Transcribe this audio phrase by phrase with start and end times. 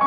[0.00, 0.06] 皆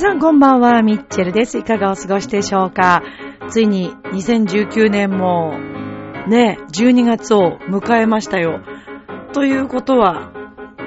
[0.00, 1.58] さんこんばんは、ミッチェルです。
[1.58, 3.02] いかがお過ごしでしょうか？
[3.48, 5.54] ついに2019年も
[6.26, 8.60] ね、12月を迎えましたよ。
[9.32, 10.32] ということは、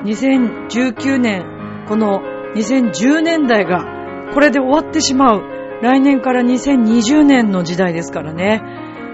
[0.04, 2.21] 2019年、この
[2.56, 3.86] 2010年代が
[4.34, 5.43] これで終わってしまう。
[5.82, 8.62] 来年から2020年の時代ですからね。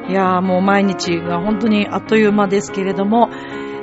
[0.10, 3.30] いやーもう毎日が本当にあっという間ですけれども、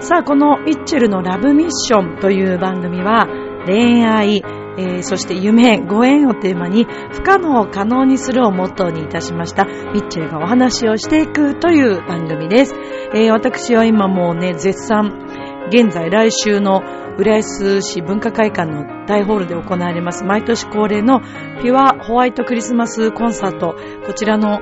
[0.00, 3.26] さあこのミッチェルのラブミッションという番組は
[3.66, 4.42] 恋愛、
[4.76, 12.74] えー、そして夢、ご縁をテーマに不可能を可能にするをモットーにいたしましたミッチェルがお話をしていくという番組です。
[13.14, 15.33] えー、私は今もうね、絶賛、
[15.68, 16.82] 現在来週の
[17.16, 23.76] 浦安市文化会館の大ホールで行われます毎年恒例のピュアホワイトクリスマスコンサート、
[24.06, 24.60] こちらの、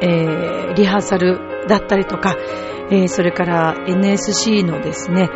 [0.00, 2.36] えー、リハーサルだったりとか、
[2.90, 5.28] えー、それから NSC のですね、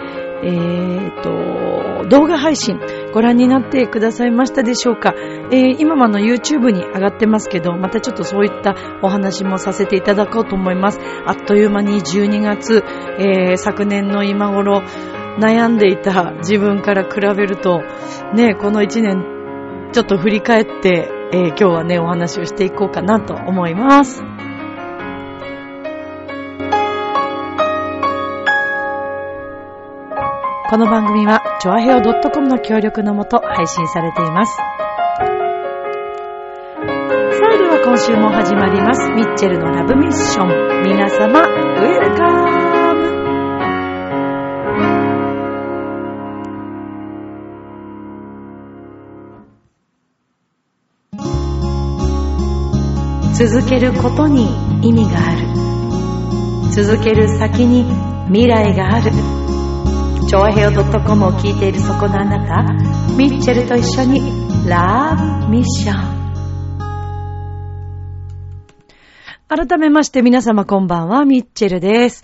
[0.42, 2.80] えー、と、動画配信
[3.12, 5.14] ご覧になってくださいましたでしょうか、
[5.52, 11.00] えー、今もあの YouTube に上がってますけど、またちょっとそういったお話もさせていただこうと思います。
[11.26, 12.82] あっという間に12月、
[13.18, 14.82] えー、昨年の今頃
[15.38, 17.82] 悩んでいた自分から比べると、
[18.34, 24.22] ね、この1年ちょっと振り返って、えー、今日はね、お話をしていこうかなと思います。
[30.70, 34.54] この番組は、チョアヘオ .com の協力のもと配信されています。
[34.54, 34.62] さ
[36.84, 36.88] あ
[37.58, 39.10] では今週も始まります。
[39.10, 40.48] ミッチェルのラブミッション。
[40.84, 42.48] 皆様、ウェルカム
[53.34, 54.46] 続けることに
[54.86, 55.48] 意味がある。
[56.70, 57.84] 続ける先に
[58.28, 59.10] 未来がある。
[60.30, 62.62] チョアヘオ .com を聞いているそこのあなた、
[63.16, 64.20] ミッチェルと一緒に
[64.64, 66.78] ラブミッション。
[69.48, 72.22] 改めまして皆様こんばんは、ミッチェルです。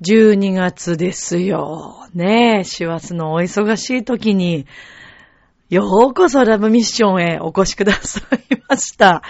[0.00, 2.06] 12月ですよ。
[2.14, 4.64] ねえ、師走のお忙しい時に、
[5.68, 8.20] ようこそラブミッションへお越しくださ
[8.50, 9.22] いました。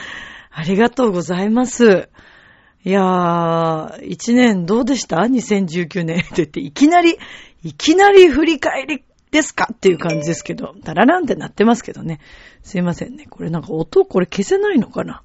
[0.52, 2.08] ありがとうございます。
[2.84, 7.16] いやー、1年どうでした ?2019 年って言って、いきなり、
[7.62, 9.68] いきなり振り返りですか？
[9.72, 12.20] っていう感じですけど、ダラランってなってますけどね。
[12.62, 13.26] すいませんね。
[13.30, 15.22] これなんか音、これ消せないのかな？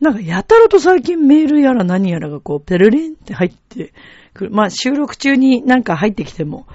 [0.00, 3.92] なんかやたらと最近メールやら何やらがこう、ペルリンって入って
[4.32, 4.50] くる。
[4.50, 6.66] まあ収録中になんか入ってきても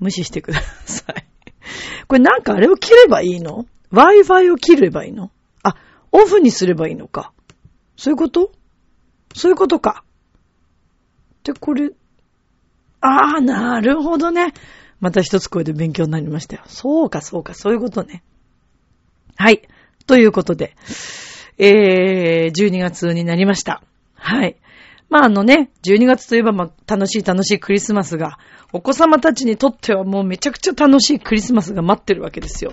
[0.00, 1.24] 無視してください。
[2.08, 5.30] これなんかあれを切ればいいの ?Wi-Fi を切ればいいの？
[5.62, 5.76] あ、
[6.10, 7.32] オフにすればいいのか。
[7.96, 8.50] そういうこと？
[9.34, 10.02] そういうことか。
[11.44, 11.90] で、これ、
[13.02, 14.54] ああ、なるほどね。
[15.00, 16.62] また一つ声で勉強になりましたよ。
[16.66, 18.22] そうか、そうか、そういうことね。
[19.36, 19.62] はい。
[20.06, 20.76] ということで、
[21.58, 23.82] えー、12月になりました。
[24.14, 24.56] はい。
[25.10, 28.38] まああのね、12月といえばまあ楽しい楽しいクリスマスが、
[28.72, 32.72] お子様たちにとってはもうめちゃくちゃ楽しいクリスマスが待ってるわけですよ。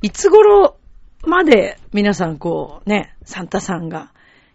[0.00, 0.78] いつ頃
[1.26, 4.12] まで皆さんこうね、サンタさんが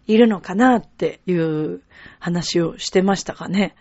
[0.08, 1.80] いるのかなっていう
[2.18, 3.76] 話をしてましたかね。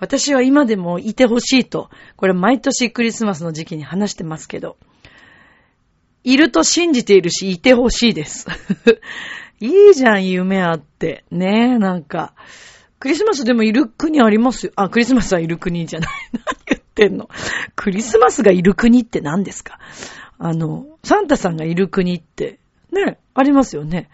[0.00, 4.76] 私は今でもいてほしいと、これ毎年クリスマスの時期に話してますけど、
[6.24, 8.46] いると信じているし、いてほしいです。
[9.60, 11.24] いいじゃん、夢あって。
[11.30, 12.34] ねえ、なんか。
[13.00, 14.72] クリスマスでもいる国ありますよ。
[14.76, 16.10] あ、クリスマスはいる国じゃない。
[16.32, 17.28] 何言ってんの
[17.76, 19.78] クリスマスがいる国って何ですか？
[20.38, 22.58] あの、サンタさんがいる国って、
[22.92, 24.08] ね、ありますよね。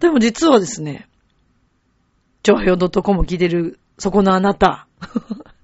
[0.00, 1.08] でも実はですね、
[2.42, 4.86] 長平 .com 聞いてるそこのあなた。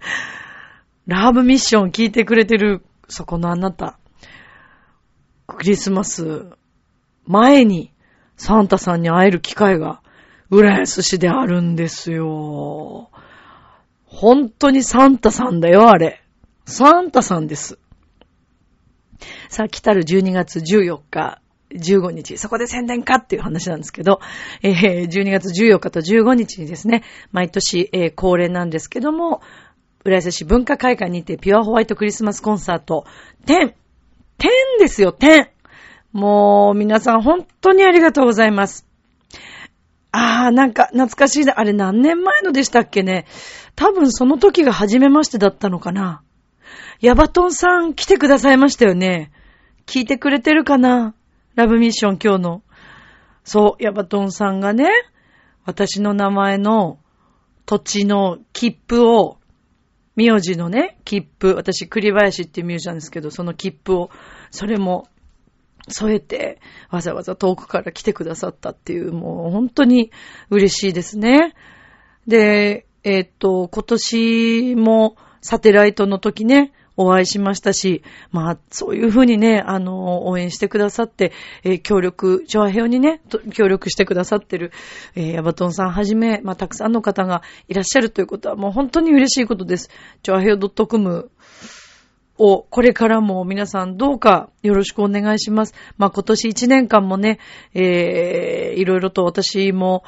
[1.07, 3.99] ラブミッション聞いてくれてるそこのあなた。
[5.47, 6.51] クリスマス
[7.27, 7.93] 前に
[8.37, 10.01] サンタさんに会える機会が
[10.51, 13.11] 浦安市であるんですよ。
[14.05, 16.23] 本当にサンタさんだよ、あれ。
[16.67, 17.79] サンタさんです。
[19.49, 21.41] さあ、来たる12月14日、
[21.75, 24.21] 15日、そこで宣伝かっていう話なんですけど、
[24.63, 27.03] えー、12月14日と15日にですね、
[27.33, 29.41] 毎年、えー、恒例なんですけども、
[30.05, 33.05] 浦安市文化会館にてピュアホワイトクリスマスコンサート、
[33.47, 33.75] 10!
[34.39, 34.49] 10
[34.81, 35.49] ですよ、10!
[36.13, 38.87] もう、皆さん本当にありがとうございます。
[40.13, 41.55] あー、なんか懐かしいな。
[41.61, 43.27] あれ何年前のでしたっけね。
[43.77, 46.23] 多分その時が初めましてだったのかな。
[47.01, 49.31] ヤバトンさん来てくださいましたよね。
[49.87, 51.15] 聞いてくれてるかな
[51.55, 52.63] ラブミッション今日の。
[53.45, 54.89] そう、ヤバトンさんがね、
[55.65, 56.99] 私の名前の
[57.67, 59.39] 土地の切符を、
[60.17, 64.11] 名字のね、切符、私栗林っていう名字なんですけど、その切符を、
[64.51, 65.09] それも
[65.89, 66.61] 添えて、
[66.91, 70.11] わざわざ遠くから来てくださったっていう、もう本当に
[70.51, 71.55] 嬉しいですね。
[72.27, 81.33] で、えー、っと、今年もサテライトの時ね、お会いしましたし、まあ、そういうふうにね、あの、応援してくださって、
[81.65, 83.23] えー、協力、ジョアヘオにね、
[83.55, 84.71] 協力してくださってる、
[85.15, 89.89] えー、ヤバトンさんはじめ、まあ、たくさんの方がいらっしゃるということは、もう本当に嬉しいことです。
[90.23, 91.31] ジョアヘオ .com
[92.37, 95.75] をこれからも皆さんどうかよろしくお願いします。
[95.97, 97.39] まあ、今年1年間もね、
[97.73, 100.05] えー、いろいろと私も、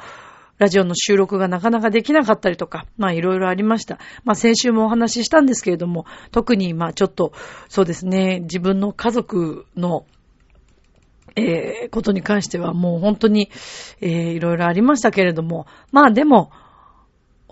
[0.63, 3.99] ラジオの収録がなかなかできなかったりとか、まあいろいろありました。
[4.23, 7.33] まあ先週もお話ししたんですけれども、特にまあちょっと、
[7.67, 10.05] そうですね、自分の家族の
[11.35, 13.49] えー、ことに関してはもう本当に、
[14.01, 16.51] えー、いろいろありましたけれども、まあでも、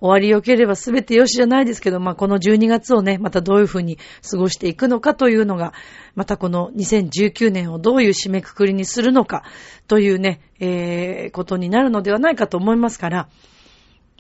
[0.02, 4.00] 終わり良ければ全て良しじゃないですけど、まあ、この12月をね、またどういうふうに
[4.30, 5.74] 過ごしていくのかというのが、
[6.16, 9.44] またこの2019年をどういう締めくくりにするのか
[9.88, 13.30] というね、えー、ことになるのではないかと思いますから、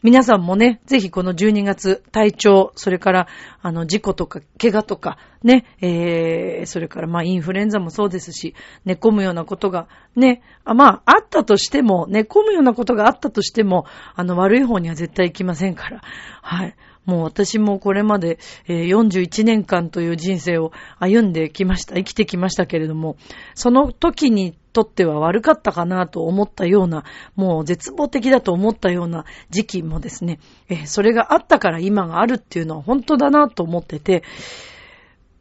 [0.03, 3.27] 皆さんもね、ぜひこの12月、体調、それから、
[3.62, 16.01] あの、事故とか、怪我とか、ね、えー、それから、まあ、インフルエンザもそうですし、寝込むようなことが、ね、あまあ、あったとしても、寝込むようなことがあったとしても、あの、悪い方には絶対行きませんから、
[16.42, 16.75] はい。
[17.06, 18.38] もう私もこれまで、
[18.68, 23.18] えー、41年間という人生を歩んできました、生きてきましたけれども、
[23.53, 27.04] その時にとっては悪かったかなと思ったような、
[27.36, 30.40] もう絶望的だと思ったような時期もですね、
[30.70, 34.24] えー、それがあったから今があるっていうのは本当だなと思ってて、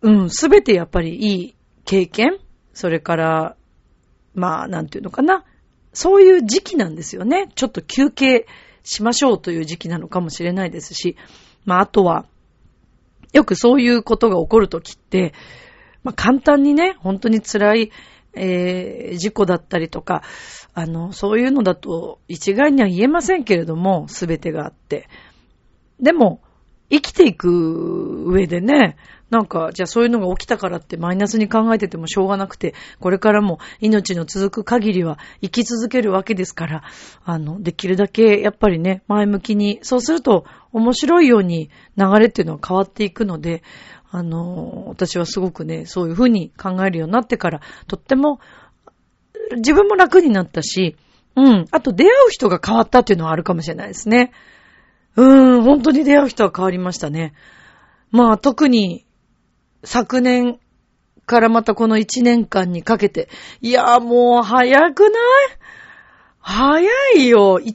[0.02, 1.54] うん、すべてやっぱりいい
[1.84, 2.38] 経験
[2.72, 3.56] それから、
[4.34, 5.44] まあ、なんていうのかな。
[5.92, 7.48] そういう時期なんですよね。
[7.54, 8.46] ちょっと休憩
[8.82, 11.16] しましょうという時期なのかもしれないですし、
[11.64, 12.26] まあ、あとは、
[13.32, 15.34] よくそういうことが起こるときって、
[16.02, 17.90] まあ、簡単にね、本当に辛い
[18.34, 20.22] えー、事故だったりとか、
[20.74, 25.08] あの、そういうのだと一概には言えませんけれども、すべてがあって。
[26.00, 26.40] でも、
[26.90, 28.96] 生きていく上でね、
[29.30, 36.82] なんか、じゃあそういうのが起きたからってマイナスに考えててもしょうがなくて、これからも命の続く限りは生き続けるわけですから、
[37.24, 43.62] あの、できるだけやっぱりね、前向きに、そうすると面白いように流れっていうのは変わっていくので、
[44.10, 48.40] あの、私はすごくね、そういうふうに考えるようになってから、とっても、
[49.56, 50.96] 自分も楽になったし、
[51.36, 51.66] うん。
[51.70, 54.32] あと出会う人が変わったっていうのはあるかもしれないですね。
[55.16, 57.34] うーん、本当に出会う人は変わりましたね。
[58.10, 59.06] まあ特に
[59.84, 60.58] 昨年
[61.26, 63.28] からまたこの1年間にかけて、
[63.60, 65.12] いや、もう早くない？
[66.40, 66.80] 早
[67.16, 67.60] いよ。
[67.62, 67.74] 1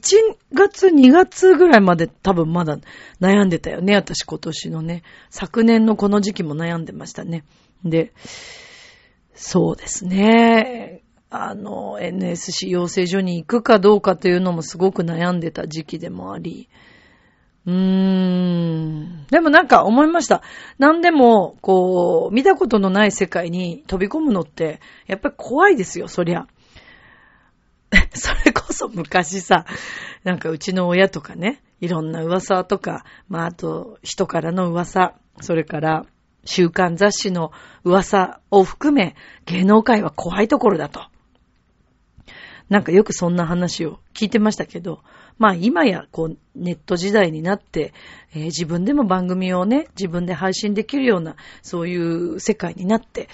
[0.52, 2.78] 月、2月ぐらいまで多分まだ
[3.20, 3.94] 悩んでたよね。
[3.94, 5.02] 私今年のね。
[5.30, 7.44] 昨年のこの時期も悩んでましたね。
[7.84, 8.12] で、
[9.34, 11.02] そうですね。
[11.30, 16.68] あの、NSC 養成所に行くかどうかというのもすごく悩んでた時期でもあり。
[17.66, 19.26] うーん。
[19.26, 20.42] でもなんか思いました。
[20.78, 26.46] 何でも、こう、見たことのない世界に飛び込むのって、やっぱり怖いですよ、そりゃ。
[28.14, 29.64] それこそ昔さ、
[30.24, 36.06] なんかうちの親とかね、いろんな噂とか、まああと人からの噂、それから
[36.44, 37.52] 週刊雑誌の
[37.84, 39.14] 噂を含め、
[39.44, 41.00] 芸能界は怖いところだと。
[42.68, 45.02] なんかよくそんな話を聞いてましたけど、
[45.38, 47.92] まあ今やこうネット時代になって、
[48.34, 53.28] えー、自分でも番組をね、自分で配信できるような、そういう世界になって、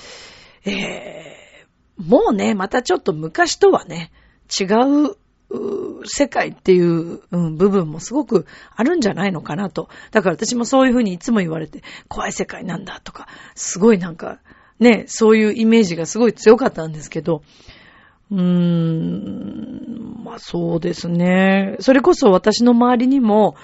[0.66, 4.12] えー、もうね、またちょっと昔とはね、
[4.60, 4.64] 違
[5.10, 5.16] う
[6.04, 9.88] 世界っていう、部分もすごくあるんじゃないのかなと。
[10.10, 14.38] だから私もそういうふうにいつも言われて、怖い世界なんだとか、すごいなんか、
[14.80, 17.42] ね、そういうイメージがすごい強かったんですけど、
[18.30, 21.76] うーん、まあそうですね。
[21.80, 23.56] それこそ私の周りにも、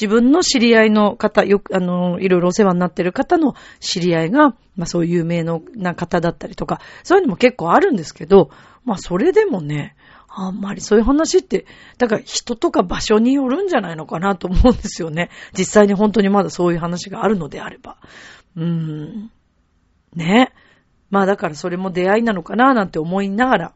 [0.00, 8.50] 自分の知り合いの方、よく、あの、いろいろお世話になってる方の知り合いが、まあそういう有名な方だったりとか、そういうのも結構あるんですけど、
[8.84, 9.96] まあそれでもね、
[10.32, 11.66] あんまりそういう話って、
[11.98, 15.28] だから人とか場所によるんじゃないのかなと思うんですよね。
[15.58, 17.96] 実際に本当にまだそういう話があるのであれば。
[18.56, 19.30] うーん。
[20.14, 20.52] ね。
[21.10, 23.74] まあだからそれも出会いなのかななんて思いながら。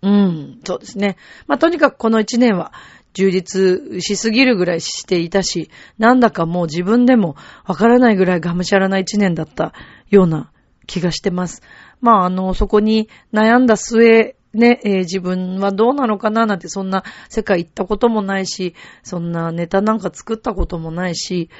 [0.00, 1.16] うん、そうですね。
[1.46, 2.72] まあ、とにかくこの一年は
[3.14, 9.74] 充実しすぎるぐらいしていたし、なんだかもう自分でもわからないぐらいがむしゃらな一年だった
[10.10, 10.50] ような
[10.86, 11.62] 気がしてます。
[12.00, 21.50] まあ、あの、そこに悩んだ末、ね、えー、自分はどうなのかななんてそんな世界行ったこともないし、そんなネタなんか作ったこともないし、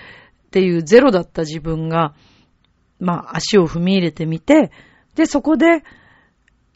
[0.46, 2.14] っていうゼロだった自分が、
[3.00, 4.70] まあ足を踏み入れてみて、
[5.14, 5.82] で、そこで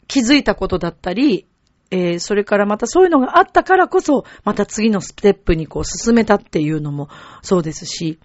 [0.07, 1.47] 気づいたことだったり、
[1.91, 7.09] えー、それからまたそういうのがあったからこそ、また次のステップにこう進めたっていうのも
[7.41, 8.19] そうですし、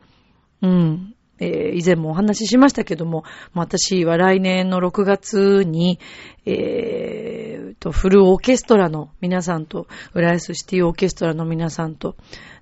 [0.63, 1.15] うん。
[1.39, 5.99] えー、以前もお話ししましたけども、私は来年の6月に、
[6.47, 12.17] えー、と、フルオーケストラの皆さんと、浦安シティオーケストラの皆さんと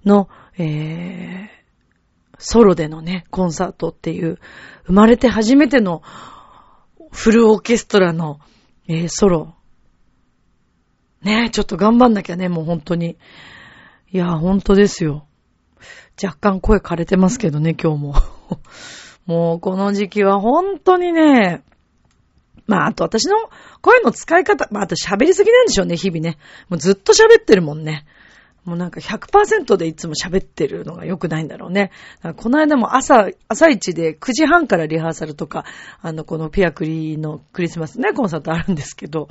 [0.05, 1.49] の、えー、
[2.39, 4.39] ソロでのね、コンサートっていう、
[4.85, 6.03] 生まれて初めての
[7.11, 8.41] フルオーケストラの、
[8.89, 9.55] えー、ソロ。
[11.23, 13.19] ねえ、ちょっと頑張んなきゃね、もう本当に。
[14.11, 15.27] いや、本当ですよ。
[16.23, 18.15] 若干声枯れてますけどね、今日も。
[19.27, 21.63] もうこの時期は本当にね、
[22.71, 23.37] まあ、あと私の
[23.81, 26.39] 声の使い方、まあ、あと喋りすぎなんでしょうね、日々ね。
[26.69, 28.07] もうずっと喋ってるもんね。
[28.65, 31.91] もうなんか100%でいつも喋ってるのが良くないんだろうね。
[32.37, 35.65] この間も朝、朝一で9時半からリハーサルとか、
[36.01, 39.29] あの、このピアクリのクリスマスね、コンサートあるんですけど、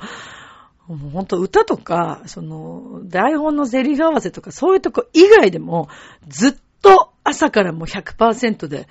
[0.86, 5.88] もうほんと歌とか、その、台本のセリフ合わせとか、そういうとこ以外でも、
[6.28, 8.86] ずっと朝からもう100%で、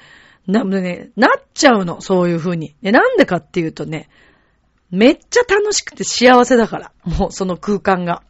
[0.47, 2.75] な、ね、なっちゃうの、そういう風に。
[2.81, 4.09] で、なんでかっていうとね、
[4.91, 6.91] めっちゃ楽しくて幸せだから。
[7.05, 8.23] もうその空間が。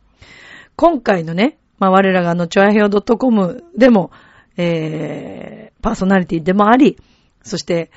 [0.76, 4.12] 今回のね、まあ、我らがあの、ちょやへよ .com でも、
[4.58, 6.98] えー、パーソナリティでもあり、
[7.44, 7.92] そして、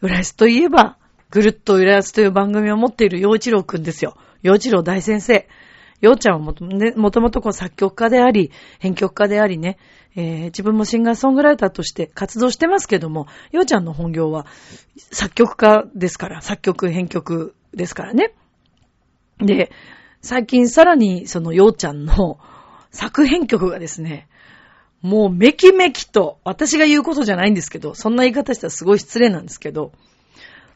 [0.00, 0.96] 浦安といえば、
[1.30, 4.16] ぐるっと浦安という番組を持っている洋一郎くんですよ。
[4.42, 5.46] 洋一郎大先生。
[6.00, 9.78] 洋ちゃんはもともともとこう作曲家であり、編曲家でありね、
[10.14, 14.46] えー、自分もシンガーソングライターとして活動してますけども、洋ちゃんの本業は
[15.12, 18.34] 作曲家ですから、作曲、編曲ですからね。
[19.38, 19.70] で、
[20.22, 22.38] 最近さらにその洋ちゃんの
[22.90, 24.28] 作編曲がですね、
[25.02, 29.92] もうめきめきと、私が言うことじゃないんですけど、そんな言い方したらすごい失礼なんですけど、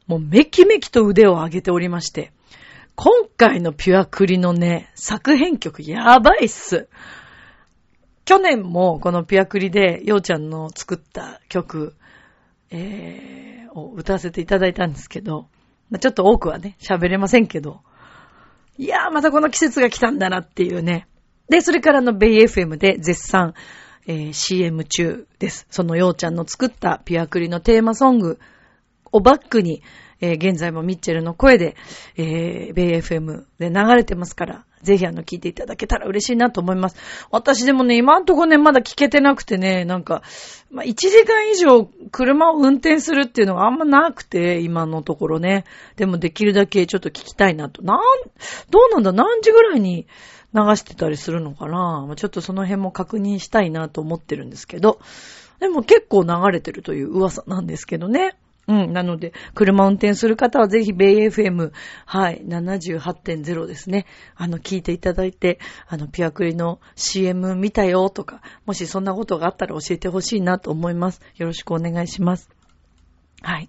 [0.06, 2.32] もうめきめきと腕を上げておりまして、
[2.94, 6.88] 今回のピュアクリのね、作編曲やばいっす。
[8.26, 11.94] 去年もこのピュアクリで、ようちゃんの作った曲、
[12.70, 15.48] えー、を歌わせていただいたんですけど、
[15.98, 17.80] ちょっと多くはね、喋れませんけど、
[18.78, 21.06] いやーまたこの季節が来たんだなっていうね。
[21.48, 23.54] で、それからのベイ FM で絶賛、
[24.06, 25.66] えー、CM 中です。
[25.70, 28.38] そのようちゃんの作ったピアクリのテーマソング
[29.12, 29.82] をバックに、
[30.20, 31.76] えー、現在もミッチェルの声で、
[32.16, 36.96] えー、ベイ FM で流れてますから、ぜひあの聞いていただけたら嬉しいなと思います。
[37.30, 40.22] 私でもね、今んとこね、まだ聞けてなくてね、なんか、
[40.70, 45.64] まあ、1時間以上車を運転するっていうのがあんまなくて、今のところね。
[45.96, 47.82] でもできるだけちょっと聞きたいなと。
[47.82, 48.00] なん、
[48.70, 49.12] どうなんだ？
[49.12, 50.06] 何時ぐらいに
[50.54, 52.14] 流してたりするのかな？
[52.16, 55.00] ちょっとその辺も確認したいなと思ってるんですけど。
[55.58, 58.34] でも結構流れてるという噂なんですけどね。
[58.70, 58.92] うん。
[58.92, 61.72] なので、車運転する方はぜひ、ベイ FM、
[62.06, 64.06] はい、78.0ですね。
[64.36, 65.58] あの、聞いていただいて、
[65.88, 71.20] あの、ピアクリの CM 見たよとか、もしそんなことがあったら教えてほしいなと思います。
[71.36, 72.48] よろしくお願いします。
[73.42, 73.68] はい。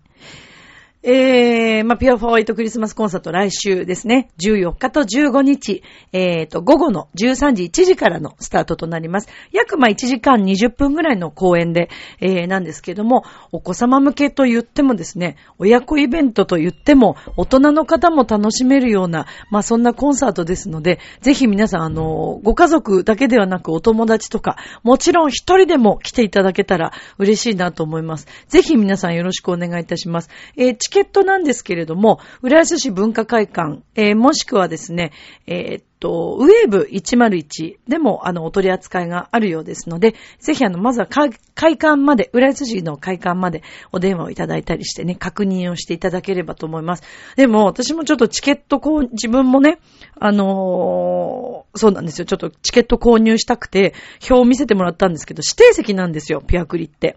[1.03, 4.29] えー、まあ、ピュアフォーワイトクリスマスコンサート来週ですね。
[4.39, 5.81] 14日と15日、
[6.13, 9.27] えーと、午後の13時1時からのスタートとなります。
[9.51, 11.89] 約ま1時間20分ぐらいの公演で、
[12.19, 28.27] えー、なんですけども、お子様向けと言ってもですね、親子イベントと言っても、大人の方も楽しめるような、まあ、そんなコンサートですので、ぜひ皆さん、あの、ご家族だけではなくお友達とか、もちろん一人でも来ていただけたら嬉しいなと思います。
[28.49, 30.29] ぜひ皆さんよろしくお願いいたします。
[30.55, 35.13] えーチケットなんですけれども、浦安市文化会館、えー、もしくはですね、
[35.47, 47.03] えー、っと、ウェーブ101でも、あの、お取り扱いがあるようですので、ぜひ、あの、まずは会館まで、浦安市の会館までお電話をいただいたりしてね、確認をしていただければと思います。
[47.37, 49.79] でも、私もちょっとチケットこう、自分もね、
[50.19, 52.25] あのー、そうなんですよ。
[52.25, 53.93] ちょっとチケット購入したくて、
[54.29, 57.15] 表を見せてもらったんですけど、指定席なんですよ、ピアクリって。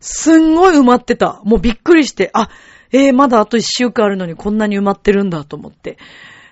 [0.00, 1.40] すんごい埋まってた。
[1.44, 2.50] もうびっくりして、あ、
[2.92, 5.98] えー、まだあと一週間あるのにこんなに埋まってるんだと思って。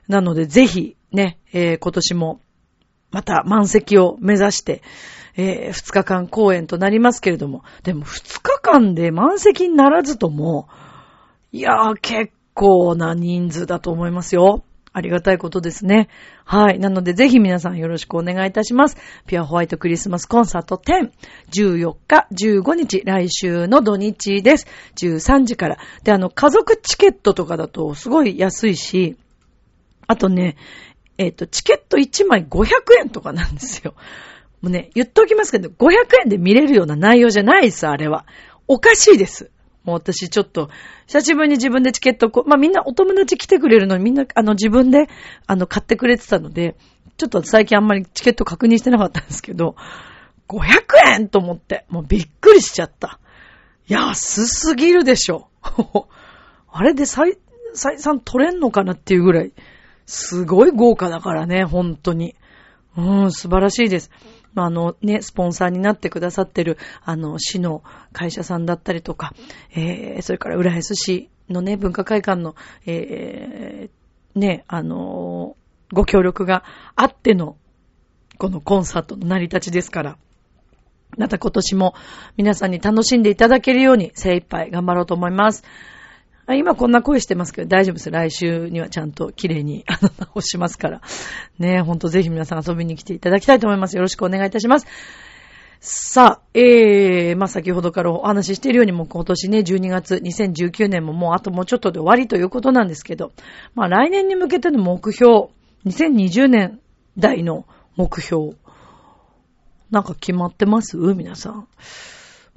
[0.09, 2.41] なので、ぜひ、ね、えー、今年も、
[3.11, 4.83] また満席を目指して、
[5.37, 10.69] えー、2日間公演となりますけれども、でも2日間で満席にならずとも、
[11.53, 14.65] いやー、結構な人数だと思いますよ。
[14.95, 16.09] ありがたいことですね。
[16.45, 16.79] はい。
[16.79, 18.97] なので、ぜひ皆さんよろしくお願いいたします。
[19.27, 21.11] ピュアホワイトクリスマスコンサート10、
[21.53, 24.69] 14日、15日、来週の土日です。
[24.97, 25.79] 13時から。
[26.05, 29.17] で、あの、家族チケットとかだとすごい安いし、
[30.07, 30.57] あとね、
[31.19, 32.69] えっ、ー、と、チケット1枚500
[33.01, 33.95] 円とかなんですよ。
[34.63, 38.27] もうね、言っておきますけど、500円で見れるような内容じゃないです、あれは。
[38.69, 39.51] おかしいです。
[39.85, 40.71] もう私ちょっと、
[41.07, 45.09] 久しぶりに自分でチケットこ、まあみんなお友達来てくれるのにみんなあの自分で
[45.47, 46.75] あの買ってくれてたので、
[47.17, 49.77] ちょっと最近あんまりチケット確認してなかったんですけど、
[50.49, 50.63] 500
[51.15, 53.19] 円と思って、もうびっくりしちゃった。
[53.87, 55.49] 安すぎるでしょ。
[56.73, 57.39] あれで採、
[57.75, 59.53] 採算取れんのかなっていうぐらい、
[60.07, 62.35] すごい豪華だからね、本当に。
[62.97, 64.11] うん、素晴らしいです。
[64.57, 67.83] あのね、スポンサーになってくださってる、あの、市の
[68.13, 69.35] 会社さんだったりとか、
[69.75, 72.55] えー、それから浦安市のね、文化会館の、
[72.87, 76.65] えー、ね、あのー、ご協力が
[76.97, 77.57] あっての、
[78.39, 80.19] このコンサートの成り立ちですから、
[81.17, 81.95] また今年も
[82.37, 85.63] 皆さんに楽しんでいただけるように精一杯頑張ろうと思います。
[86.53, 88.11] 今こんな声してますけど大丈夫です。
[88.11, 91.01] 来週にはちゃんと綺麗に、あの、直しますから。
[91.59, 93.97] ねほんとぜひ皆さん遊びに来ていただきたいと思います。
[93.97, 94.87] よろしくお願いいたします。
[95.81, 103.33] さあ、えー、まあ、先ほどからお話ししているようにも今年ね、12月、2019年ももうあともうちょっとで終わりということなんですけど、
[103.75, 105.49] まあ、来年に向けての目標、
[105.85, 106.81] 2020年
[107.19, 108.55] 代の目標、
[109.91, 110.97] なんか決まってます？
[110.97, 111.69] 皆さん。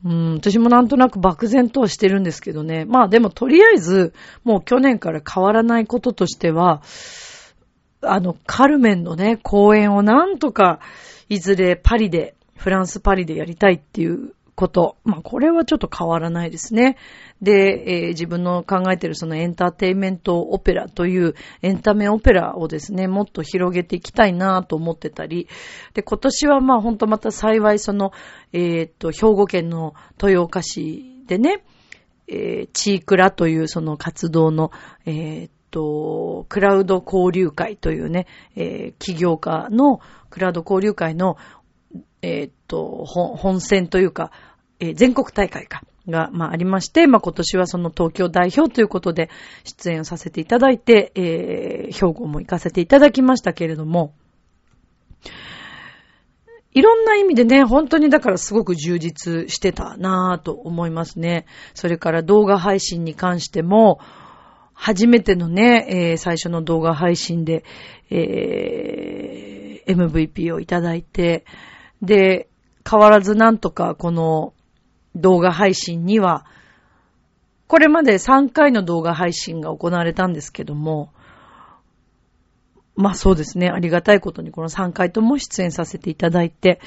[0.06, 2.86] うん、私もなんとなく漠然とはしてるんですけどね。
[2.86, 4.13] まあでもとりあえず、
[4.44, 6.82] もう去年から変わらないこととしては、
[8.01, 10.80] あの、カルメンのね、公演をなんとか、
[11.30, 14.97] いずれパリで、フランスパリでやりたいっていうこと。
[15.03, 16.97] まあ、これはちょっと変わらないですね。
[17.43, 25.47] で、えー、自分の考えているそのエンターテイメントオペラというエンタメオペラをですね、もっと広げていきたいなと思ってたり、
[25.93, 28.11] で、今年はまあ本当また幸いその、
[28.51, 31.63] えー、っと、兵庫県の豊岡市でね、
[32.27, 34.71] えー、チークラというその活動の、
[35.05, 40.00] えー、っと、クラウド交流会というね、えー、企業家の
[40.31, 41.37] クラウド交流会の、
[42.24, 44.31] え、っと、本戦というか、
[44.79, 45.81] えー、全国大会か。
[46.07, 49.29] が、まあ、ありまして、まあ、今年はその東京代表ということで
[49.66, 54.13] 出演をさせていただいて、えー、兵庫も行かせていただきましたけれども、
[56.74, 61.46] いろんな意味でね、本当にだからすごく充実してたなぁと思いますね。
[61.74, 64.00] それから動画配信に関しても、
[64.74, 67.63] 初めてのね、えー、最初の動画配信で、
[68.11, 71.46] えー、MVP をいただいて、
[72.03, 72.48] で、
[72.87, 74.53] 変わらずなんとかこの
[75.18, 76.46] 動画配信には、
[77.68, 81.12] これまで3回の動画配信が行われたんですけども、
[82.96, 86.80] まあそうですね、ありがたいことにこの3回とも出演させていただいて、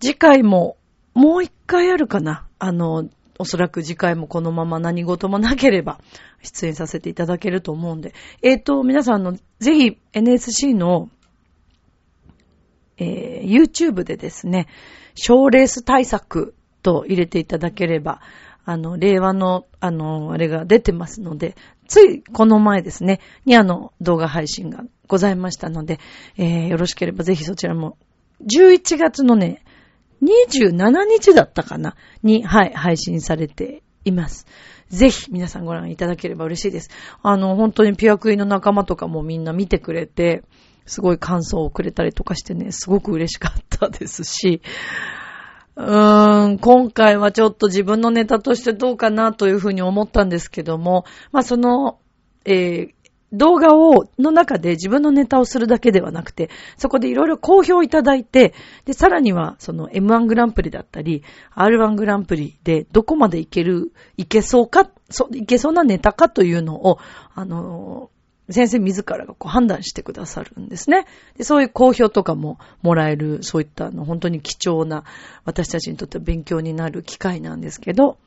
[0.00, 0.76] 次回も
[1.14, 2.46] もう1回あるかな。
[2.58, 6.00] あの、おそらく次回もこのまま何事もなければ
[6.42, 8.14] 出演させていただけると思うんで。
[8.42, 11.08] えっ、ー、と、皆さんの、ぜひ NSC の
[12.98, 14.68] えー、YouTube でですね、
[15.14, 18.20] 賞レース対策と入れていただければ、
[18.64, 21.56] あの、令和の、あの、あれが出てますので、
[21.88, 25.98] ついこの前ですね、にあの、動画配信がございましたので、
[26.36, 27.96] えー、よろしければぜひそちらも、
[28.46, 29.64] 11月のね、
[30.22, 34.46] 27日だったかなに、はい、配信されています。
[34.88, 36.90] ぜひ皆さんご覧いただければ嬉しいです。
[37.22, 40.44] あの、本当にピアクイの仲間とかもみんな見てくれて、
[40.86, 44.62] すごい感想をくれたりとかしてね、すごく嬉しかったですし、
[45.76, 51.98] うーん、今回はちょっと自分のネタとしてどうかなというふうに思ったんですけども、まあその、
[52.44, 52.92] えー、
[53.32, 58.52] 動画を、の中で自分のネタをするだけではなくて、そこでいろいろ好評いただいて、
[58.84, 61.22] で、さらには、その M1 グランプリだったり、
[61.56, 66.98] R1 グランプリでどこまでいける、いけそうか、そいけそうなネタかというのを、
[67.34, 68.10] あの
[68.50, 71.06] 先生自らがこう判断してくださるんですね。
[71.36, 75.04] でそういう好評とかももらえる、そういったの本当に貴重な、
[75.44, 78.18] 私たちにとっては勉強になる機会なんですけど、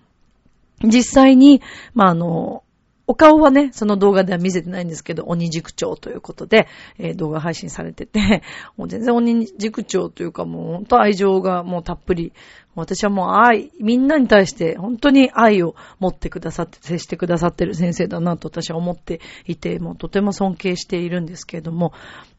[0.84, 1.62] 実際に、
[1.94, 2.64] まあ、あの、
[3.08, 8.42] お顔はね、その動画では見せてないんですけど、鬼塾長ということで、えー、動画配信されてて、
[8.78, 12.34] もう全然鬼塾長というかもう本当愛情がもうたっぷり、
[12.74, 21.94] 私はもう愛、みんなに対して本当に愛を持ってくださって、接してくださってる先生だなと私は思っていて、もうとても尊敬しているんですけれども、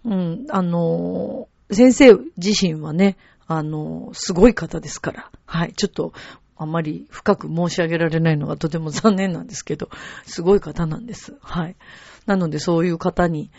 [0.05, 3.17] うん、あのー、先生自身はね、
[3.49, 6.13] あの、すごい方ですから、はい、ちょっと
[6.57, 9.89] あまり深く申し上げられないのがとても残念なんですけど、
[10.25, 11.35] すごい方なんです。
[11.43, 11.77] はい。
[12.27, 13.51] なのでそういう方に、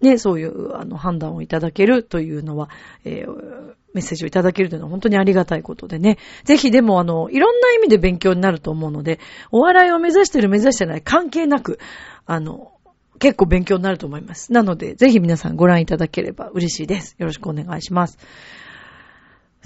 [0.00, 2.68] ね、そういうあの判断をいただけるというのは、
[3.04, 6.18] えー、メッセージをいただけるというのは本当にありがたいことでね。
[6.44, 11.78] ぜひでもあの、いろんな意味で勉強になると思うので、お笑いを目指してる目指してない関係なく、
[12.26, 12.72] あの、
[13.18, 14.52] 結構勉強になると思います。
[14.52, 17.16] なので、ぜひ皆さんご覧いただければ嬉しいです。
[17.18, 18.18] よろしくお願いします。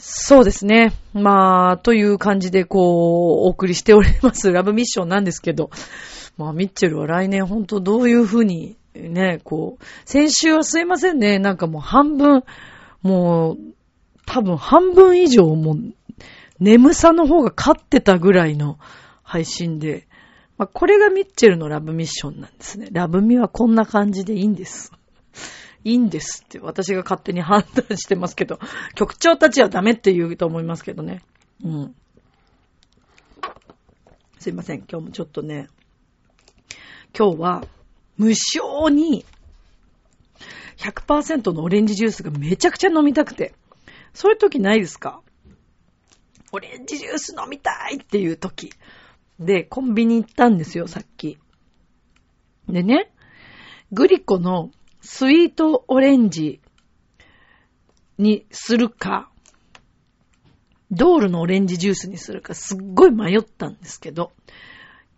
[0.01, 0.93] そうですね。
[1.13, 5.71] まあ、という感じで、こう、お送りしております ラブミッションなんですけど、
[6.39, 11.39] まあ、ミッチェルは来年本当どういうふうに、ね、こう、先週はすいませんね。
[11.39, 12.45] なんかもう半分、
[13.03, 13.59] もう、
[14.27, 15.79] 多分半分以上もう、
[16.61, 18.79] 眠さの方が勝ってたぐらいの
[19.23, 20.07] 配信で、
[20.57, 22.89] まあ、これがミッチェルのラブミッションなんですね。
[22.93, 24.93] ラブミはこんな感じでいいんです。
[25.85, 28.59] いいんですって私が勝手に判断してますけど、
[28.95, 31.23] 局長たちはダメって言うと思いますけどね。
[31.65, 31.95] うん。
[34.39, 34.85] すいません。
[34.91, 35.69] 今日もちょっとね、
[37.17, 37.65] 今日は
[38.17, 39.25] 無償に
[40.77, 43.55] 100%のオレンジジュースがめちゃくちゃ飲みたくて。
[44.13, 45.23] そういう時ないですか？
[46.53, 48.73] オレンジジュース飲みたいっていう時。
[49.39, 51.39] で、コンビニ行ったんですよ、さっき。
[52.69, 53.13] でね、
[53.93, 56.61] グリコのスイートオレンジ
[58.19, 59.31] にするか、
[60.91, 64.33] ドールのオレンジジュースにするか、すっごい迷ったんですけど、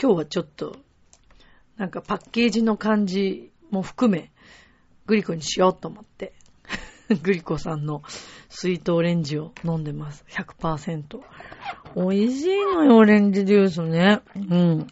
[0.00, 0.76] 今日はちょっと、
[1.76, 4.30] なんかパッケージの感じも含め、
[5.06, 6.34] グリコにしようと思って、
[7.22, 8.02] グリコさんの
[8.48, 10.24] スイートオレンジを飲んでます。
[10.28, 11.20] 100%。
[11.96, 14.20] 美味しいのよ、オレンジジュースね。
[14.36, 14.86] うん。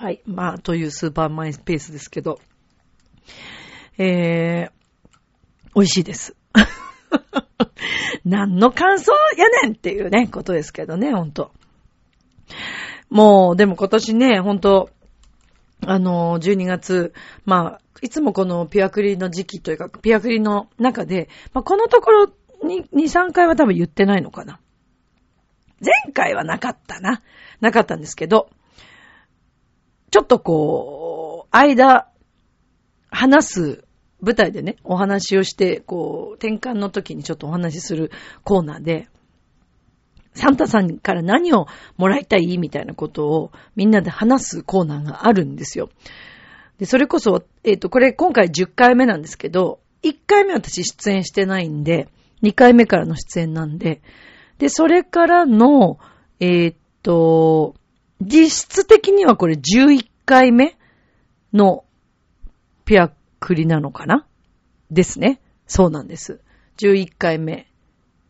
[0.00, 0.22] はい。
[0.24, 2.40] まあ、というスーパーマイスペースですけど。
[3.98, 6.34] えー、美味しいです。
[8.24, 11.52] 何の感想やねんっていうね、ことですけどね、ほんと。
[13.10, 14.88] もう、でも今年ね、ほんと、
[15.84, 17.12] あの、12月、
[17.44, 22.32] まあ、いつもこのピアクリの時期というか、ピアクリの中で、まあ、このところ
[22.64, 24.60] に、2、3回は多分言ってないのかな。
[25.78, 27.20] 前回はなかったな。
[27.60, 28.48] なかったんですけど、
[30.10, 32.08] ちょっとこう、間、
[33.10, 33.84] 話す
[34.22, 38.10] 舞台でね、お話をして、こう、転換の時にちょっとお話しする
[38.44, 39.08] コーナーで、
[40.34, 45.90] サンタさんから何をもらいたいみたいなことをみんなで話すコーナーがあるんですよ。
[46.78, 52.08] で、それこそ、えっ、ー、と、これ今回10回目なんですけど、1回目私出演してないんで、
[52.42, 54.00] 2回目からの出演なんで、
[54.58, 55.98] で、それからの、
[56.38, 57.74] えー、っと、
[58.20, 60.76] 実質的にはこれ11回目
[61.52, 61.84] の
[62.84, 64.26] ピアクリなのかな？
[64.90, 65.40] ですね。
[65.66, 66.40] そうなんです。
[66.78, 67.66] 11回目。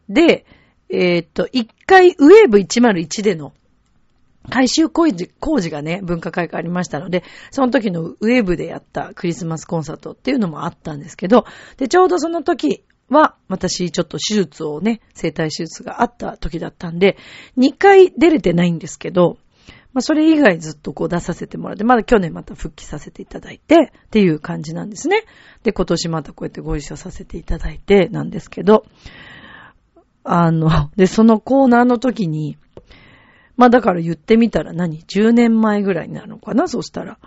[0.08, 0.44] で、
[0.88, 3.52] えー、っと、1回ウェーブ101での
[4.48, 11.44] 改修工事工事がね、文化会館ありましたので、その時のウェーブでやったクリスマスコンサートっていうのもあったんですけど、
[11.76, 17.16] で、ちょうどその時は、私ちょっと手術をね、生体手術があった時だったんで、
[17.56, 19.38] 2回出れてないんですけど、
[19.92, 25.24] まあ、それ以外ずっとこう出させてもらって、まだ去年また復帰させていただいて、っていう感じなんですね。
[25.64, 28.84] で、今年またこうやってご一緒させていただいて、なんですけど、
[30.22, 32.56] あの、 で、そのコーナーの時に、
[33.56, 36.68] まあだから言ってみたら何 ?10 年前ぐらいなのかな？
[36.68, 37.18] そしたら。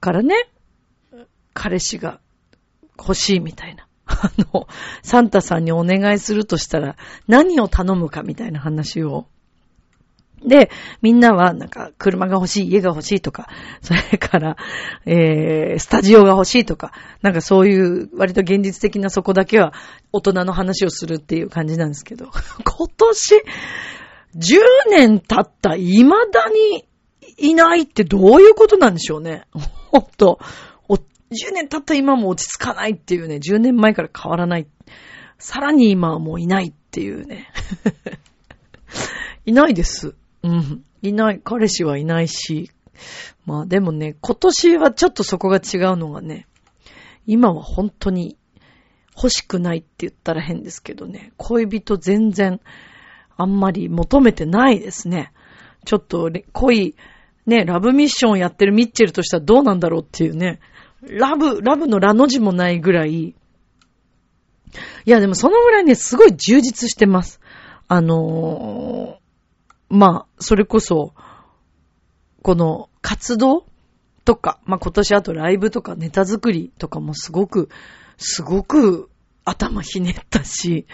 [0.00, 0.48] からね、
[1.54, 2.20] 彼氏が
[2.98, 3.86] 欲しいみたいな。
[4.06, 4.66] あの、
[5.02, 9.26] サンタさんにお願いするとしたら何を頼むかみたいな話を
[10.46, 13.48] で、みんなは、なんか、車が欲しい、家が欲しいとか、
[13.80, 14.56] それから、
[15.06, 19.72] えー、スタジオが欲しいとか、なんかそういう、割と現実的なそこだけは、
[20.12, 22.26] 大人の話をするっていう感じなんですけど、
[22.64, 23.34] 今年、
[24.36, 26.86] 10年経った未だに
[27.36, 29.44] いないってどういうことなんでしょうね。
[29.90, 30.38] ほんと。
[31.32, 34.66] 10年経った今も落ち着かないっていうね、10年前から変わらない。
[35.38, 37.48] さらに今はもういないっていうね。
[39.44, 40.14] いないです。
[40.42, 40.84] うん。
[41.02, 42.70] いない、彼氏はいないし。
[43.44, 46.46] まあでもね、今年はちょっとそこが違うのがね、
[47.26, 48.36] 今は本当に
[49.16, 52.60] 欲しくないって言ったら変ですけどね、恋人全然
[53.36, 55.32] あんまり求めてないですね。
[55.84, 56.94] ちょっと恋、
[57.46, 60.60] ね、ラブミッションをやってるミッチェルとしてはどうなんだろうっていうね、
[61.02, 63.34] ラブ、ラブのラの字もないぐらい、い
[65.04, 67.40] やでもそのぐらいね、すごい充実してます。
[67.88, 69.18] あの
[69.92, 71.12] まあ、それこそ、
[72.40, 73.66] この活動
[74.24, 77.68] とか、まあ今年あとライブとかネタ作りとかもすごく、
[78.16, 79.10] すごく
[79.44, 80.86] 頭ひねったし、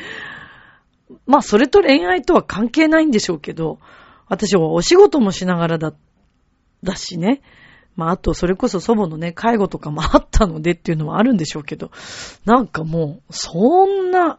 [1.26, 3.78] まあそれと恋愛とは関係ないんでしょうけど、
[4.26, 5.94] 私はお仕事もしながらだ、
[6.82, 7.40] だしね。
[7.94, 11.90] まあ、あと、それこそ祖母のね、介護とかもあったのでっていうのはあるんでしょうけど、
[12.44, 14.38] なんかもう、そんな、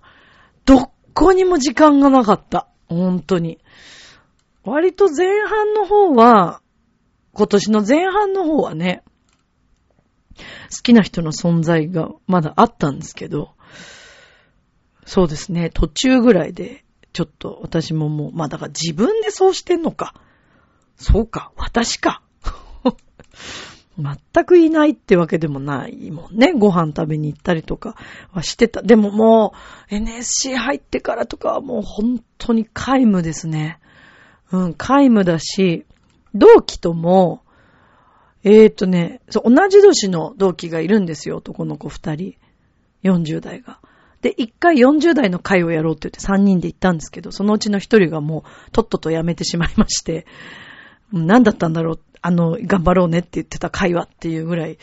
[0.65, 2.67] どこにも時間がなかった。
[2.87, 3.59] 本当に。
[4.63, 6.61] 割と前半の方は、
[7.33, 9.03] 今年の前半の方はね、
[10.71, 13.51] 好きな人の存在がまだあったんですけど、
[15.05, 20.13] そうですね、途中ぐらいで、ちょっと私ももう、まあだから自分でそうしてんのか。
[20.95, 22.21] そうか、私か。
[23.97, 26.53] 全くいないってわけでもないもんね。
[26.53, 27.95] ご飯食べに行ったりとか
[28.31, 28.81] はしてた。
[28.81, 29.53] でもも
[29.91, 33.78] う NSC 入ってからとかはもう本当に皆無ですね。
[34.51, 35.85] うん、皆無だし、
[36.33, 37.41] 同期とも、
[38.43, 42.35] えーとね、そう、同じ年の同期がいるんですよ、男の子二人。
[43.03, 43.79] 40代が。
[44.21, 50.25] で、一回40代の会をやろうって言って3人で行ったんですけど、そのうちの一人がもう、とっとと辞めてしまいまして、
[51.12, 54.77] 何だったんだろう、あの、頑張ろうねって言ってた会話っていうぐらい、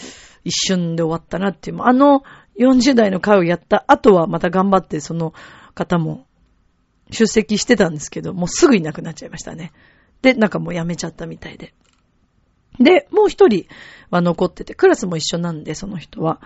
[0.44, 1.82] 一瞬で終わったなっていう。
[1.82, 2.22] あの、
[2.58, 5.34] 40代の会をやった後はまた頑張って、その
[5.74, 6.25] 方も
[7.10, 9.72] 出席してたんですけど、もうすぐいなくなっちゃいましたね。
[10.22, 11.74] で、なんかもう辞めちゃったみたいで。
[12.80, 13.66] で、もう一人
[14.10, 16.40] は残ってて、クラスも一緒なんで、その人は。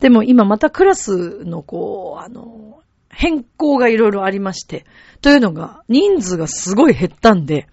[0.00, 4.84] でも今またクラスのこう、あの、変更がいろいろありまして、
[5.20, 7.68] というのが、人数がすごい減ったんで、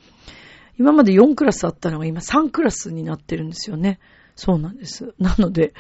[0.78, 4.00] 今まで4クラスあったのが今3クラスになってるんですよね。
[4.44, 5.14] そうなんです。
[5.22, 5.76] なので、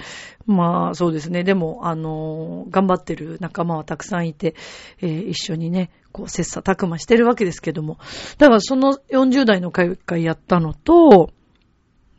[0.45, 1.43] まあそうですね。
[1.43, 4.53] でも、あの、頑張ってる仲間はたくさんいて、
[5.01, 7.97] えー、一緒にね、こう、切磋琢磨してるわけですけども。
[8.37, 11.31] だからその40代の会会やったのと、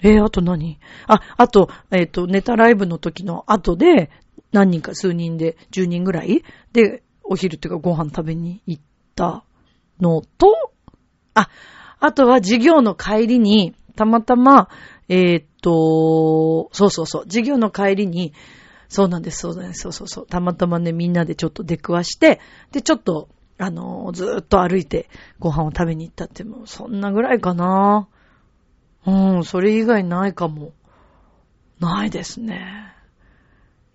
[0.01, 0.81] えー、あと何？
[1.07, 4.11] あ、あと、えっ、ー、と、ネタライブの時の後で、
[4.51, 6.43] 何人か数人で、10人ぐらい？
[6.73, 8.83] で、お昼っていうかご飯食べに行っ
[9.15, 9.45] た
[10.01, 10.73] のと、
[11.35, 11.49] あ、
[12.01, 14.69] あとは授業の帰りに、たまたま、
[15.09, 18.35] えー、と、そうそうそう、授業の帰りに、
[18.89, 22.41] そうなんです、そうなんです、そうそうそう、たまたまね、みんなでちょっと出くわして、
[22.73, 28.09] で、ちょっと、あのずーっと歩いてご飯を食べに行ったって、もうそんなぐらいかな。
[29.07, 30.73] うん、それ以外ないかも。
[31.79, 32.92] ないですね。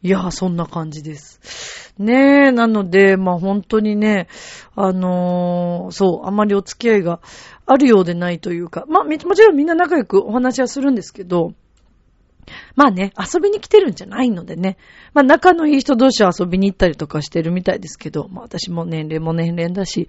[0.04, 1.94] いや、そんな感じです。
[1.98, 4.28] ねえ、なので、まあ本当にね、
[4.76, 7.20] あのー、そう、あまりお付き合いが
[7.66, 11.54] あるようでないというか、まあもちろんみんな仲良くお話はするんですけど、
[12.78, 14.78] まあね、遊びに来てるんじゃないのでね。
[15.16, 20.08] まあ仲のいい人同士は遊びに行ったりとかしてるみたいですけど、まあ私も年齢も年齢だし、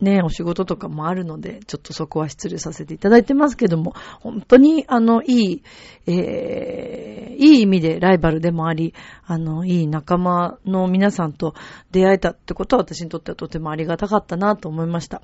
[0.00, 5.62] ね、お仕事とかもあるので、ちょっとそこは失礼させていただいてますけども、本当にあの、いい、
[6.08, 8.92] えー、いい意味でライバルでもあり、
[9.24, 11.54] あの、いい仲間の皆さんと
[11.92, 15.22] 出会えたってことは私にとってはとてもありがたかったなと思いました。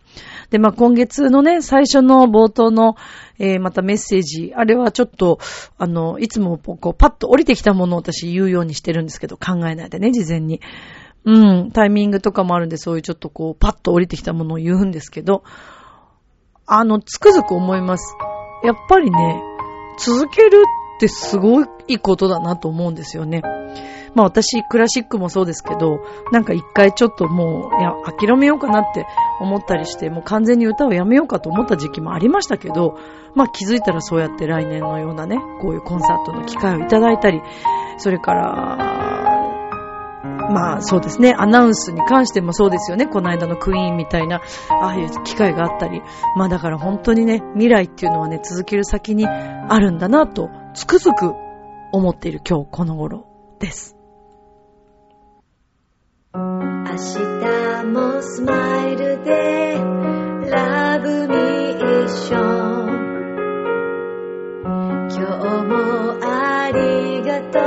[0.51, 2.95] で、まあ今月のね、最初の冒頭の、
[3.41, 5.39] えー、またメッセージ、あれはちょっと、
[5.79, 10.61] あの、いつもこう、パッと降りてきたものを私言うようにしてるんですけど、考えないでね、事前に。
[11.25, 15.43] うん、タイミングとかもあるんで、そういうちょっとこう、パッと降りてきたものを言うんですけど、
[16.67, 18.15] あの、つくづく思います。
[18.63, 19.43] やっぱりね、
[19.99, 20.63] 続ける
[20.97, 23.43] ってすごいいことだなと思うんですよね。
[24.15, 26.01] まあ私、クラシックもそうですけど、
[26.33, 29.07] なんか一回ちょっともう、いや、諦めようかなって
[29.41, 32.97] 思ったりして、もう完全に歌をやめようかと思った時期もありましたけど、
[33.35, 37.41] まあ気づいたらそうやって来年のようなね、こういうコンサートの機会をいただいたり、
[37.99, 39.21] それから、
[40.51, 43.07] まあそうですね、アナウンスに関してもそうですよね。
[43.07, 46.03] この間のクイーンみたいな、ああいう機会があったり。
[46.37, 51.35] まあだから本当にね、未来っていうのはね、続ける先にあるんだなと、つくづく
[51.93, 53.27] 思っている今日この頃
[53.59, 53.97] です。
[56.33, 59.75] 明日もスマイルで
[60.51, 62.91] ラブミッション
[65.11, 65.75] 今日も
[66.23, 67.59] ありがと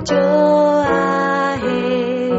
[0.00, 2.34] うジョアヘヨ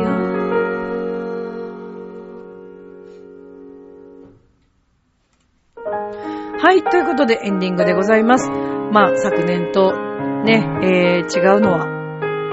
[6.59, 8.49] はい、ということでエンディングでございます。
[8.49, 10.04] まあ、昨年と
[10.45, 11.85] ね、えー、違うのは、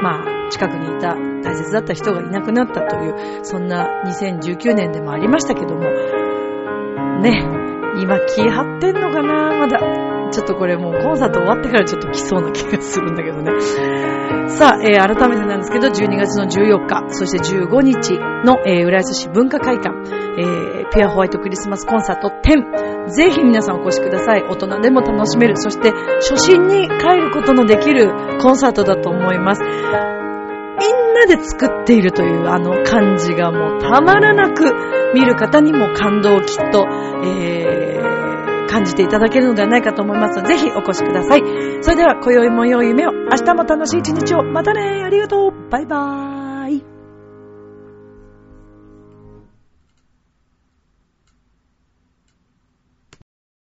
[0.02, 5.82] まあ、近くにいた大切だった人がいなくなったという、そんな2019年でもありましたけども、
[7.20, 7.42] ね、
[8.00, 10.11] 今気張ってんのかなまだ。
[10.32, 13.52] ちょっとこれもうコンサート終わってからちょっと来そうな気がするんだけどね。
[14.48, 19.90] さあ、えー、改めてなんですけど、12月の14日、そして15日の、えー、浦安市文化会館、
[20.38, 23.08] えー、ピュアホワイトクリスマスコンサート10。
[23.08, 24.42] ぜひ皆さんお越しください。
[24.42, 25.56] 大人でも楽しめる。
[25.56, 29.62] そして、初心に帰ることのできるコンサートだと思います。
[29.62, 34.64] みんなで作っているというあの感じがもうたまらなく
[35.14, 36.86] 見る方にも感動をきっと、
[37.24, 38.31] えー、
[38.72, 40.40] 感じていただけるのではないかと思います。
[40.40, 41.42] ので、ぜひお越しください。
[41.82, 44.42] それでは、今宵も良い夢を、明日も楽しい一日を。
[44.42, 45.70] またねありがとう。
[45.70, 46.31] バイバーイ。